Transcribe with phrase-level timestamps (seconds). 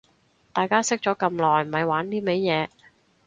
[0.51, 2.67] 大家識咗咁耐咪玩呢味嘢